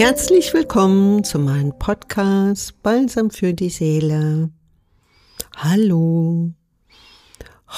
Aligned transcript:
Herzlich 0.00 0.54
willkommen 0.54 1.24
zu 1.24 1.38
meinem 1.38 1.78
Podcast 1.78 2.82
Balsam 2.82 3.30
für 3.30 3.52
die 3.52 3.68
Seele. 3.68 4.48
Hallo. 5.58 6.54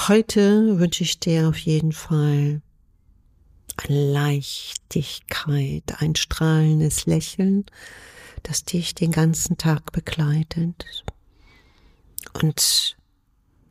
Heute 0.07 0.79
wünsche 0.79 1.03
ich 1.03 1.19
dir 1.19 1.49
auf 1.49 1.57
jeden 1.57 1.91
Fall 1.91 2.61
eine 3.75 4.11
Leichtigkeit, 4.13 5.83
ein 5.97 6.15
strahlendes 6.15 7.07
Lächeln, 7.07 7.65
das 8.43 8.63
dich 8.63 8.95
den 8.95 9.11
ganzen 9.11 9.57
Tag 9.57 9.91
begleitet. 9.91 11.03
Und 12.41 12.95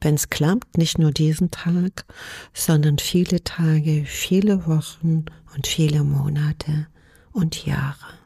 wenn 0.02 0.16
es 0.16 0.28
klappt, 0.28 0.76
nicht 0.76 0.98
nur 0.98 1.12
diesen 1.12 1.50
Tag, 1.50 2.04
sondern 2.52 2.98
viele 2.98 3.42
Tage, 3.44 4.04
viele 4.04 4.66
Wochen 4.66 5.24
und 5.54 5.66
viele 5.66 6.04
Monate 6.04 6.88
und 7.32 7.64
Jahre. 7.64 8.21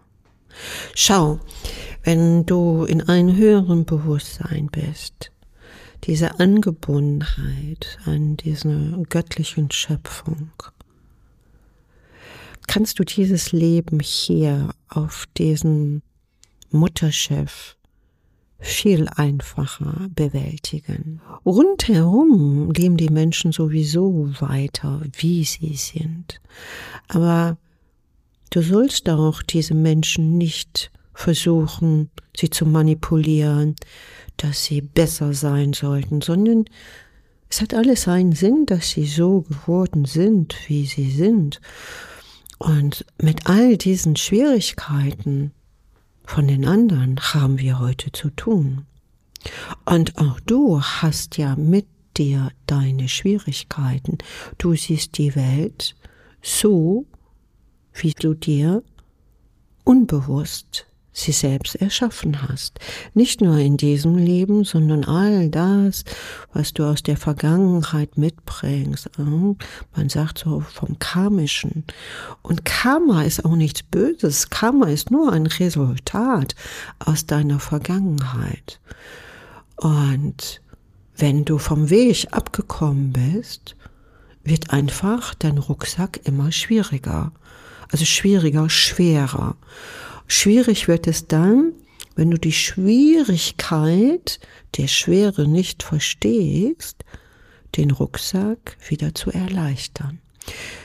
Schau, 0.94 1.40
wenn 2.04 2.46
du 2.46 2.84
in 2.84 3.02
einem 3.02 3.36
höheren 3.36 3.84
Bewusstsein 3.84 4.68
bist, 4.70 5.32
diese 6.04 6.38
Angebundenheit 6.38 7.98
an 8.04 8.36
diese 8.36 9.04
göttlichen 9.08 9.70
Schöpfung, 9.70 10.50
kannst 12.66 12.98
du 12.98 13.04
dieses 13.04 13.52
Leben 13.52 14.00
hier 14.00 14.70
auf 14.88 15.26
diesem 15.36 16.02
Mutterschiff 16.70 17.76
viel 18.58 19.08
einfacher 19.08 20.08
bewältigen. 20.14 21.20
Rundherum 21.44 22.70
leben 22.72 22.96
die 22.96 23.10
Menschen 23.10 23.52
sowieso 23.52 24.32
weiter, 24.40 25.02
wie 25.12 25.44
sie 25.44 25.74
sind. 25.74 26.40
Aber 27.08 27.58
du 28.50 28.62
sollst 28.62 29.08
auch 29.08 29.42
diese 29.42 29.74
Menschen 29.74 30.38
nicht 30.38 30.90
versuchen, 31.14 32.10
sie 32.36 32.50
zu 32.50 32.66
manipulieren, 32.66 33.74
dass 34.36 34.64
sie 34.64 34.82
besser 34.82 35.32
sein 35.32 35.72
sollten, 35.72 36.20
sondern 36.20 36.66
es 37.48 37.60
hat 37.60 37.74
alles 37.74 38.08
einen 38.08 38.32
Sinn, 38.32 38.66
dass 38.66 38.90
sie 38.90 39.06
so 39.06 39.42
geworden 39.42 40.04
sind, 40.04 40.56
wie 40.66 40.84
sie 40.86 41.10
sind. 41.10 41.60
Und 42.58 43.04
mit 43.20 43.46
all 43.46 43.76
diesen 43.76 44.16
Schwierigkeiten 44.16 45.52
von 46.24 46.48
den 46.48 46.66
anderen 46.66 47.18
haben 47.20 47.58
wir 47.58 47.78
heute 47.78 48.10
zu 48.12 48.30
tun. 48.30 48.86
Und 49.84 50.18
auch 50.18 50.40
du 50.40 50.80
hast 50.82 51.38
ja 51.38 51.54
mit 51.56 51.86
dir 52.16 52.50
deine 52.66 53.08
Schwierigkeiten. 53.08 54.18
Du 54.58 54.74
siehst 54.74 55.18
die 55.18 55.36
Welt 55.36 55.94
so, 56.42 57.06
wie 57.96 58.12
du 58.12 58.34
dir 58.34 58.82
unbewusst 59.84 60.86
sie 61.16 61.32
selbst 61.32 61.76
erschaffen 61.76 62.42
hast. 62.42 62.78
Nicht 63.14 63.40
nur 63.40 63.56
in 63.56 63.78
diesem 63.78 64.16
Leben, 64.18 64.64
sondern 64.64 65.04
all 65.04 65.48
das, 65.48 66.04
was 66.52 66.74
du 66.74 66.84
aus 66.84 67.02
der 67.02 67.16
Vergangenheit 67.16 68.18
mitbringst. 68.18 69.08
Man 69.18 70.08
sagt 70.08 70.38
so 70.38 70.60
vom 70.60 70.98
Karmischen. 70.98 71.84
Und 72.42 72.66
Karma 72.66 73.22
ist 73.22 73.44
auch 73.46 73.56
nichts 73.56 73.82
Böses. 73.82 74.50
Karma 74.50 74.88
ist 74.88 75.10
nur 75.10 75.32
ein 75.32 75.46
Resultat 75.46 76.54
aus 76.98 77.24
deiner 77.24 77.60
Vergangenheit. 77.60 78.78
Und 79.76 80.60
wenn 81.16 81.46
du 81.46 81.56
vom 81.56 81.88
Weg 81.88 82.26
abgekommen 82.30 83.12
bist, 83.12 83.74
wird 84.44 84.70
einfach 84.70 85.34
dein 85.34 85.56
Rucksack 85.56 86.20
immer 86.24 86.52
schwieriger. 86.52 87.32
Also 87.90 88.04
schwieriger, 88.04 88.68
schwerer. 88.68 89.56
Schwierig 90.26 90.88
wird 90.88 91.06
es 91.06 91.26
dann, 91.26 91.72
wenn 92.16 92.30
du 92.30 92.38
die 92.38 92.52
Schwierigkeit 92.52 94.40
der 94.76 94.88
Schwere 94.88 95.46
nicht 95.46 95.82
verstehst, 95.82 97.04
den 97.76 97.90
Rucksack 97.90 98.76
wieder 98.88 99.14
zu 99.14 99.30
erleichtern. 99.30 100.20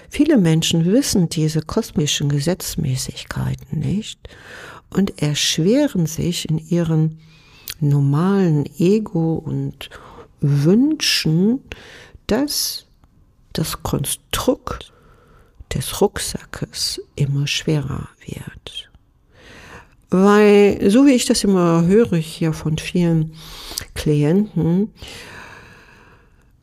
Viele 0.10 0.38
Menschen 0.38 0.86
wissen 0.92 1.30
diese 1.30 1.62
kosmischen 1.62 2.30
Gesetzmäßigkeiten 2.30 3.80
nicht 3.80 4.20
und 4.90 5.22
erschweren 5.22 6.06
sich 6.06 6.50
in 6.50 6.58
ihren 6.58 7.20
normalen 7.80 8.66
Ego 8.78 9.36
und 9.36 9.90
Wünschen, 10.42 11.62
dass 12.28 12.86
das 13.54 13.84
Konstrukt 13.84 14.92
des 15.74 16.02
Rucksackes 16.02 17.02
immer 17.16 17.48
schwerer 17.48 18.10
wird. 18.26 18.92
Weil, 20.10 20.90
so 20.90 21.06
wie 21.06 21.14
ich 21.14 21.26
das 21.26 21.44
immer 21.44 21.86
höre 21.86 22.18
hier 22.18 22.52
von 22.52 22.78
vielen 22.78 23.34
Klienten, 23.96 24.90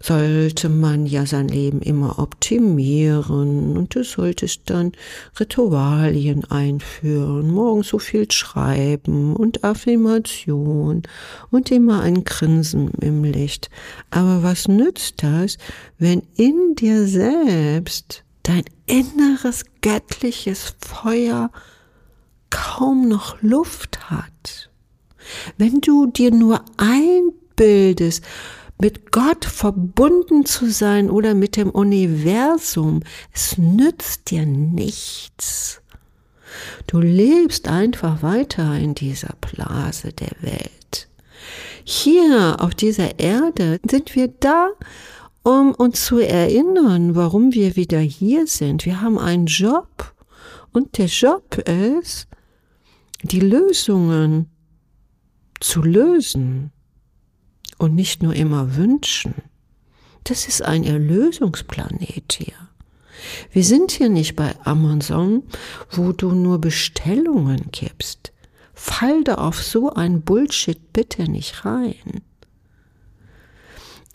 sollte 0.01 0.69
man 0.69 1.07
ja 1.07 1.27
sein 1.27 1.49
Leben 1.49 1.81
immer 1.81 2.19
optimieren 2.19 3.77
und 3.77 3.95
du 3.95 4.05
solltest 4.05 4.63
dann 4.67 4.93
Ritualien 5.41 6.45
einführen, 6.51 7.51
morgen 7.51 7.83
so 7.83 7.99
viel 7.99 8.31
schreiben 8.31 9.35
und 9.35 9.65
Affirmation 9.65 11.03
und 11.51 11.71
immer 11.71 12.01
ein 12.03 12.25
Grinsen 12.25 12.91
im 13.01 13.25
Licht. 13.25 13.71
Aber 14.11 14.43
was 14.43 14.69
nützt 14.69 15.23
das, 15.23 15.59
wenn 15.99 16.23
in 16.37 16.75
dir 16.77 17.07
selbst 17.07 18.25
dein 18.49 18.65
inneres 18.87 19.65
göttliches 19.83 20.75
Feuer 20.81 21.51
kaum 22.49 23.07
noch 23.07 23.43
Luft 23.43 24.11
hat, 24.11 24.71
wenn 25.59 25.83
du 25.83 26.07
dir 26.07 26.31
nur 26.31 26.65
einbildest, 26.79 28.25
mit 28.81 29.13
Gott 29.13 29.45
verbunden 29.45 30.47
zu 30.47 30.71
sein 30.71 31.11
oder 31.11 31.35
mit 31.35 31.57
dem 31.57 31.69
Universum, 31.69 33.03
es 33.35 33.59
nützt 33.59 34.31
dir 34.31 34.47
nichts. 34.47 35.83
Du 36.87 37.01
lebst 37.01 37.69
einfach 37.69 38.23
weiter 38.23 38.77
in 38.77 38.95
dieser 38.95 39.35
Blase 39.41 40.13
der 40.13 40.33
Welt. 40.41 41.09
Hier 41.85 42.57
auf 42.61 42.75
dieser 42.75 43.19
Erde 43.19 43.79
sind 43.87 44.15
wir 44.15 44.29
da, 44.29 44.71
um 45.49 45.75
uns 45.75 46.05
zu 46.05 46.19
erinnern, 46.19 47.15
warum 47.17 47.55
wir 47.55 47.75
wieder 47.75 48.01
hier 48.01 48.47
sind. 48.47 48.85
Wir 48.85 49.01
haben 49.01 49.19
einen 49.19 49.47
Job 49.47 50.13
und 50.75 50.99
der 50.99 51.07
Job 51.07 51.57
ist, 51.67 52.29
die 53.23 53.41
Lösungen 53.41 54.51
zu 55.59 55.81
lösen 55.81 56.71
und 57.79 57.95
nicht 57.95 58.23
nur 58.23 58.35
immer 58.35 58.77
wünschen. 58.77 59.37
Das 60.25 60.47
ist 60.47 60.61
ein 60.61 60.85
Erlösungsplanet 60.85 62.35
hier. 62.37 62.69
Wir 63.51 63.65
sind 63.65 63.91
hier 63.93 64.11
nicht 64.11 64.37
bei 64.37 64.55
Amazon, 64.67 65.45
wo 65.91 66.13
du 66.13 66.33
nur 66.33 66.61
Bestellungen 66.61 67.71
gibst. 67.73 68.35
Fall 68.75 69.25
da 69.25 69.37
auf 69.37 69.63
so 69.63 69.95
ein 69.95 70.21
Bullshit 70.21 70.93
bitte 70.93 71.23
nicht 71.23 71.65
rein. 71.65 72.21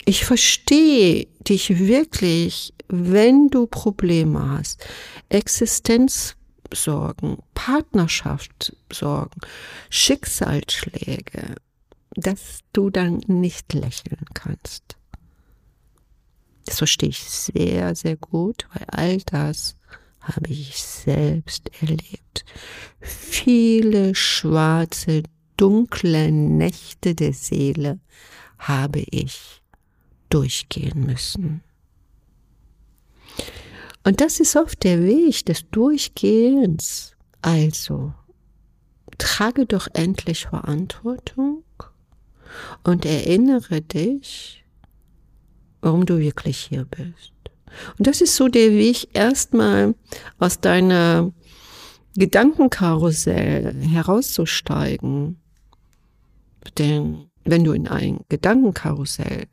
Ich 0.06 0.26
verstehe 0.26 1.28
dich 1.48 1.80
wirklich, 1.80 2.74
wenn 2.88 3.48
du 3.48 3.68
Probleme 3.68 4.58
hast, 4.58 4.86
Existenz 5.30 6.36
Sorgen, 6.74 7.38
Partnerschaft 7.54 8.76
Sorgen, 8.92 9.40
Schicksalsschläge, 9.90 11.56
dass 12.16 12.60
du 12.74 12.90
dann 12.90 13.22
nicht 13.28 13.74
lächeln 13.74 14.26
kannst. 14.34 14.98
Das 16.66 16.80
verstehe 16.80 17.10
ich 17.10 17.20
sehr, 17.20 17.96
sehr 17.96 18.18
gut, 18.18 18.68
weil 18.74 18.86
all 18.88 19.18
das 19.20 19.78
habe 20.20 20.50
ich 20.50 20.82
selbst 20.82 21.70
erlebt. 21.82 22.46
Viele 23.00 24.16
schwarze, 24.16 25.24
dunkle 25.58 26.32
Nächte 26.32 27.16
der 27.16 27.34
Seele 27.34 28.00
habe 28.58 29.04
ich 29.10 29.63
durchgehen 30.34 31.06
müssen. 31.06 31.62
Und 34.04 34.20
das 34.20 34.40
ist 34.40 34.56
oft 34.56 34.84
der 34.84 35.04
Weg 35.04 35.46
des 35.46 35.70
Durchgehens. 35.70 37.16
Also, 37.42 38.14
trage 39.18 39.66
doch 39.66 39.88
endlich 39.94 40.48
Verantwortung 40.48 41.64
und 42.84 43.06
erinnere 43.06 43.82
dich, 43.82 44.64
warum 45.82 46.06
du 46.06 46.20
wirklich 46.20 46.58
hier 46.58 46.86
bist. 46.86 47.34
Und 47.98 48.08
das 48.08 48.22
ist 48.22 48.36
so 48.36 48.48
der 48.48 48.72
Weg, 48.72 49.10
erstmal 49.14 49.96
aus 50.40 50.60
deiner 50.60 51.32
Gedankenkarussell 52.16 53.74
herauszusteigen. 53.82 55.40
Denn 56.78 57.30
wenn 57.46 57.64
du 57.64 57.74
in 57.74 57.88
ein 57.88 58.22
Gedankenkarussell 58.30 59.48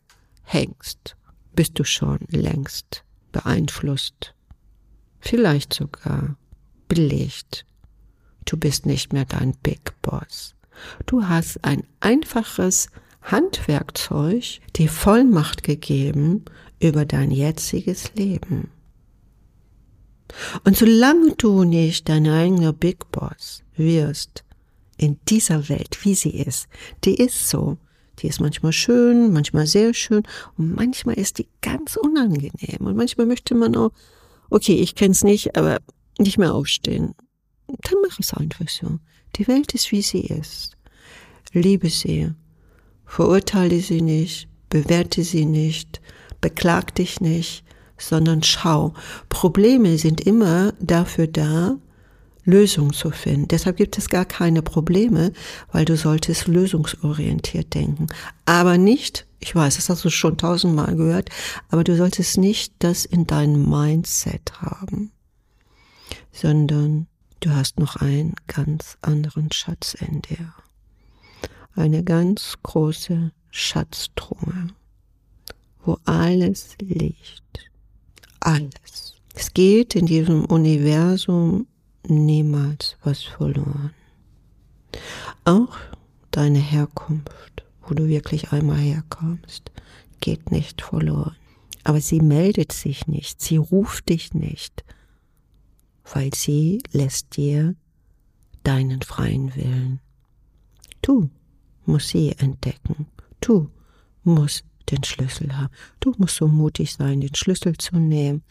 hängst, 0.52 1.17
bist 1.55 1.79
du 1.79 1.85
schon 1.85 2.19
längst 2.31 3.05
beeinflusst 3.32 4.35
vielleicht 5.20 5.73
sogar 5.75 6.37
belegt 6.88 7.67
Du 8.44 8.56
bist 8.56 8.87
nicht 8.87 9.12
mehr 9.12 9.26
dein 9.26 9.55
Big 9.62 9.93
Boss. 10.02 10.56
Du 11.06 11.29
hast 11.29 11.62
ein 11.64 11.85
einfaches 12.00 12.88
Handwerkzeug, 13.23 14.61
die 14.76 14.88
Vollmacht 14.88 15.62
gegeben 15.62 16.44
über 16.81 17.05
dein 17.05 17.31
jetziges 17.31 18.14
Leben. 18.14 18.70
Und 20.64 20.76
solange 20.76 21.35
du 21.37 21.64
nicht 21.64 22.08
dein 22.08 22.26
eigener 22.26 22.73
Big 22.73 23.11
Boss 23.12 23.62
wirst, 23.76 24.44
in 24.96 25.19
dieser 25.29 25.69
Welt, 25.69 26.05
wie 26.05 26.14
sie 26.14 26.31
ist, 26.31 26.69
die 27.05 27.14
ist 27.14 27.49
so. 27.49 27.79
Die 28.20 28.28
ist 28.28 28.40
manchmal 28.40 28.72
schön, 28.72 29.32
manchmal 29.32 29.67
sehr 29.67 29.94
schön 29.94 30.22
und 30.58 30.75
manchmal 30.75 31.17
ist 31.17 31.38
die 31.38 31.49
ganz 31.62 31.96
unangenehm. 31.96 32.78
Und 32.81 32.96
manchmal 32.96 33.26
möchte 33.26 33.55
man 33.55 33.75
auch, 33.76 33.93
okay, 34.50 34.75
ich 34.75 34.94
kenn's 34.94 35.25
nicht, 35.25 35.56
aber 35.56 35.78
nicht 36.19 36.38
mehr 36.38 36.55
aufstehen. 36.55 37.14
Dann 37.67 37.99
mach 38.06 38.19
es 38.19 38.34
einfach 38.34 38.69
so. 38.69 38.99
Die 39.37 39.49
Welt 39.49 39.72
ist, 39.75 39.93
wie 39.93 40.02
sie 40.02 40.22
ist. 40.22 40.76
Liebe 41.52 41.88
sie. 41.88 42.32
Verurteile 43.06 43.81
sie 43.81 44.02
nicht, 44.02 44.49
bewerte 44.69 45.25
sie 45.25 45.46
nicht, 45.46 46.00
beklag 46.40 46.94
dich 46.94 47.20
nicht, 47.20 47.64
sondern 47.99 48.43
schau. 48.43 48.94
Probleme 49.28 49.99
sind 49.99 50.20
immer 50.20 50.72
dafür 50.81 51.26
da, 51.26 51.76
Lösungen 52.50 52.93
zu 52.93 53.11
finden. 53.11 53.49
Deshalb 53.49 53.76
gibt 53.76 53.97
es 53.97 54.08
gar 54.08 54.25
keine 54.25 54.62
Probleme, 54.62 55.32
weil 55.73 55.85
du 55.85 55.97
solltest 55.97 56.49
lösungsorientiert 56.49 57.75
denken. 57.75 58.08
Aber 58.44 58.76
nicht, 58.76 59.26
ich 59.38 59.55
weiß, 59.55 59.76
das 59.76 59.88
hast 59.88 60.05
du 60.05 60.11
schon 60.11 60.37
tausendmal 60.37 60.97
gehört, 60.97 61.31
aber 61.70 61.85
du 61.85 61.97
solltest 61.97 62.37
nicht 62.37 62.75
das 62.81 63.05
in 63.05 63.26
deinem 63.26 63.69
Mindset 63.69 64.61
haben, 64.61 65.12
sondern 66.32 67.06
du 67.41 67.50
hast 67.50 67.79
noch 67.79 67.97
einen 67.97 68.35
ganz 68.47 68.99
anderen 69.00 69.50
Schatz 69.53 69.94
in 69.94 70.20
dir. 70.23 70.53
Eine 71.75 72.05
ganz 72.05 72.56
große 72.62 73.32
Schatztruhe, 73.50 74.69
wo 75.85 75.96
alles 76.05 76.76
liegt. 76.81 77.70
Alles. 78.41 79.14
Es 79.35 79.55
geht 79.55 79.94
in 79.94 80.06
diesem 80.06 80.44
Universum 80.44 81.67
niemals 82.06 82.97
was 83.02 83.23
verloren. 83.23 83.93
Auch 85.44 85.76
deine 86.31 86.58
Herkunft, 86.58 87.64
wo 87.82 87.94
du 87.94 88.08
wirklich 88.08 88.52
einmal 88.52 88.79
herkommst, 88.79 89.70
geht 90.20 90.50
nicht 90.50 90.82
verloren. 90.82 91.37
Aber 91.85 92.00
sie 92.00 92.20
meldet 92.20 92.73
sich 92.73 93.06
nicht, 93.06 93.41
sie 93.41 93.56
ruft 93.56 94.08
dich 94.11 94.35
nicht, 94.35 94.85
weil 96.12 96.35
sie 96.35 96.82
lässt 96.93 97.37
dir 97.37 97.75
deinen 98.64 99.00
freien 99.03 99.55
Willen. 99.55 100.00
Du 101.03 101.31
musst 101.87 102.08
sie 102.08 102.32
entdecken. 102.32 103.06
Du 103.41 103.70
musst 104.23 104.64
den 104.91 105.03
Schlüssel 105.05 105.56
haben. 105.56 105.73
Du 106.00 106.14
musst 106.19 106.37
so 106.37 106.49
mutig 106.49 106.93
sein, 106.93 107.20
den 107.20 107.35
Schlüssel 107.35 107.76
zu 107.76 107.96
nehmen, 107.96 108.43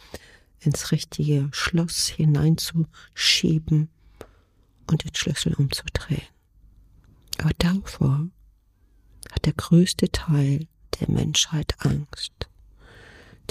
ins 0.62 0.92
richtige 0.92 1.50
Schloss 1.52 2.08
hineinzuschieben 2.08 3.90
und 4.88 5.04
den 5.04 5.16
Schlüssel 5.16 5.54
umzudrehen. 5.56 6.28
Aber 7.38 7.52
davor 7.58 8.28
hat 9.32 9.46
der 9.46 9.54
größte 9.54 10.12
Teil 10.12 10.68
der 11.00 11.10
Menschheit 11.10 11.76
Angst, 11.80 12.50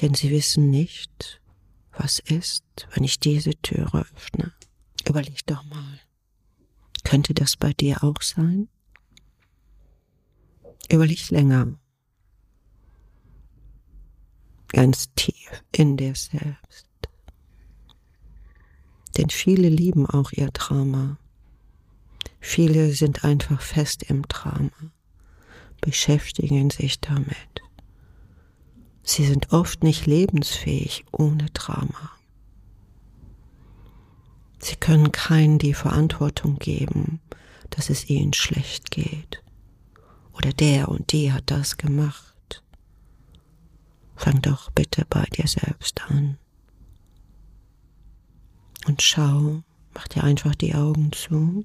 denn 0.01 0.15
sie 0.15 0.31
wissen 0.31 0.71
nicht, 0.71 1.41
was 1.93 2.19
ist, 2.19 2.65
wenn 2.93 3.05
ich 3.05 3.19
diese 3.19 3.51
Türe 3.63 4.07
öffne. 4.15 4.53
Überleg 5.09 5.47
doch 5.47 5.65
mal, 5.65 6.01
könnte 7.05 7.33
das 7.35 7.57
bei 7.57 7.73
dir 7.73 8.05
auch 8.05 8.21
sein? 8.21 8.69
Überleg 10.91 11.31
länger, 11.31 11.79
ganz 14.69 15.13
tief 15.15 15.63
in 15.73 15.97
dir 15.97 16.15
selbst. 16.15 16.87
Denn 19.17 19.31
viele 19.31 19.69
lieben 19.69 20.07
auch 20.07 20.33
ihr 20.33 20.53
Trauma. 20.53 21.19
Viele 22.41 22.93
sind 22.93 23.25
einfach 23.25 23.61
fest 23.61 24.05
im 24.05 24.29
Trauma, 24.29 24.71
beschäftigen 25.81 26.71
sich 26.71 27.01
damit. 27.01 27.63
Sie 29.03 29.25
sind 29.25 29.53
oft 29.53 29.83
nicht 29.83 30.07
lebensfähig 30.07 31.05
ohne 31.11 31.47
Drama. 31.55 32.13
Sie 34.61 34.77
können 34.77 35.13
keinen 35.13 35.59
die 35.59 35.75
Verantwortung 35.75 36.59
geben, 36.59 37.21
dass 37.71 37.91
es 37.91 38.09
ihnen 38.09 38.35
schlecht 38.35 38.91
geht. 38.91 39.43
Oder 40.33 40.53
der 40.53 40.89
und 40.89 41.13
die 41.13 41.33
hat 41.33 41.51
das 41.51 41.77
gemacht. 41.77 42.35
Fang 44.19 44.43
doch 44.43 44.73
bitte 44.73 45.07
bei 45.09 45.25
dir 45.27 45.47
selbst 45.47 46.03
an. 46.11 46.39
Und 48.89 49.01
schau, 49.01 49.63
mach 49.95 50.09
dir 50.09 50.25
einfach 50.25 50.57
die 50.57 50.75
Augen 50.75 51.13
zu. 51.13 51.65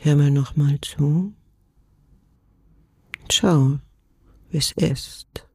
Hör 0.00 0.16
mir 0.16 0.32
nochmal 0.32 0.80
zu. 0.80 1.32
Schau, 3.30 3.78
wie 4.50 4.56
es 4.56 4.72
ist. 4.72 5.46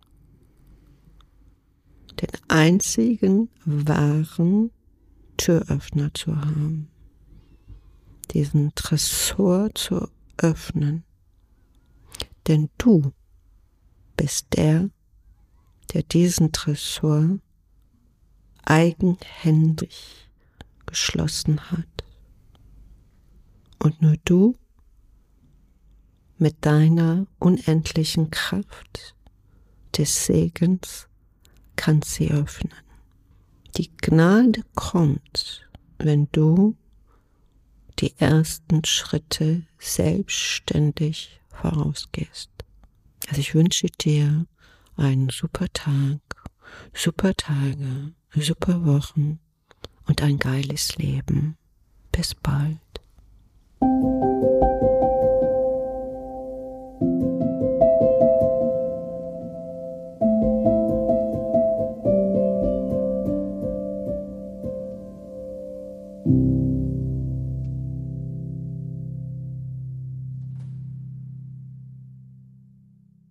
Den 2.21 2.29
einzigen 2.47 3.49
wahren 3.65 4.71
Türöffner 5.35 6.13
zu 6.13 6.33
haben. 6.33 6.87
Diesen 8.31 8.73
Tresor 8.73 9.75
zu 9.75 10.07
öffnen. 10.37 11.03
Denn 12.47 12.69
du 12.77 13.11
bist 14.15 14.47
der, 14.55 14.89
der 15.94 16.04
diesen 16.04 16.51
Tresor 16.51 17.39
eigenhändig 18.63 20.30
geschlossen 20.86 21.72
hat. 21.72 21.88
Und 23.80 24.01
nur 24.01 24.18
du 24.25 24.56
mit 26.38 26.66
deiner 26.66 27.28
unendlichen 27.39 28.30
Kraft 28.31 29.16
des 29.98 30.25
Segens 30.25 31.07
kannst 31.75 32.15
sie 32.15 32.32
öffnen. 32.32 32.74
Die 33.77 33.96
Gnade 33.98 34.63
kommt, 34.75 35.70
wenn 36.00 36.27
du 36.32 36.75
die 38.00 38.15
ersten 38.17 38.84
Schritte 38.86 39.63
selbstständig 39.79 41.41
vorausgehst. 41.50 42.51
Also 43.27 43.39
ich 43.39 43.56
wünsche 43.56 43.88
dir 43.88 44.46
einen 44.98 45.30
super 45.30 45.68
Tag, 45.74 46.20
super 46.94 47.34
Tage, 47.36 48.13
super 48.36 48.86
Wochen 48.86 49.39
und 50.06 50.22
ein 50.22 50.39
geiles 50.39 50.98
Leben. 50.98 51.58
Bis 52.12 52.36
bald. 52.36 52.80